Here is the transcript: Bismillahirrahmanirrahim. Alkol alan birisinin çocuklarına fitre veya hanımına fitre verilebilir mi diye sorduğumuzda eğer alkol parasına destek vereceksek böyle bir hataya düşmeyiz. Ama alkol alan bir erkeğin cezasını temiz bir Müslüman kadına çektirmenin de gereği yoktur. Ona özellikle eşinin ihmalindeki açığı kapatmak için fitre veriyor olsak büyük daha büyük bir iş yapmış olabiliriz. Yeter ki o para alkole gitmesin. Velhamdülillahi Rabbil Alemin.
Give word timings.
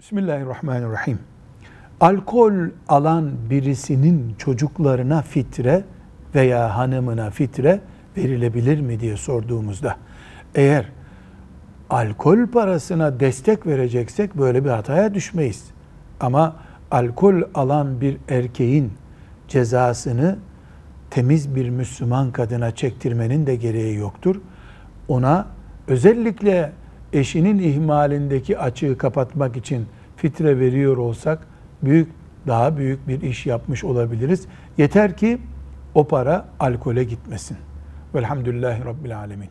Bismillahirrahmanirrahim. 0.00 1.18
Alkol 2.00 2.52
alan 2.88 3.30
birisinin 3.50 4.34
çocuklarına 4.38 5.22
fitre 5.22 5.84
veya 6.34 6.76
hanımına 6.76 7.30
fitre 7.30 7.80
verilebilir 8.16 8.80
mi 8.80 9.00
diye 9.00 9.16
sorduğumuzda 9.16 9.96
eğer 10.54 10.86
alkol 11.90 12.46
parasına 12.46 13.20
destek 13.20 13.66
vereceksek 13.66 14.34
böyle 14.34 14.64
bir 14.64 14.70
hataya 14.70 15.14
düşmeyiz. 15.14 15.64
Ama 16.20 16.56
alkol 16.90 17.42
alan 17.54 18.00
bir 18.00 18.16
erkeğin 18.28 18.92
cezasını 19.48 20.38
temiz 21.10 21.54
bir 21.54 21.70
Müslüman 21.70 22.32
kadına 22.32 22.70
çektirmenin 22.74 23.46
de 23.46 23.56
gereği 23.56 23.96
yoktur. 23.96 24.36
Ona 25.08 25.46
özellikle 25.88 26.72
eşinin 27.12 27.58
ihmalindeki 27.58 28.58
açığı 28.58 28.98
kapatmak 28.98 29.56
için 29.56 29.86
fitre 30.16 30.58
veriyor 30.58 30.96
olsak 30.96 31.46
büyük 31.82 32.08
daha 32.46 32.76
büyük 32.76 33.08
bir 33.08 33.22
iş 33.22 33.46
yapmış 33.46 33.84
olabiliriz. 33.84 34.46
Yeter 34.78 35.16
ki 35.16 35.38
o 35.94 36.08
para 36.08 36.48
alkole 36.60 37.04
gitmesin. 37.04 37.56
Velhamdülillahi 38.14 38.84
Rabbil 38.84 39.18
Alemin. 39.18 39.50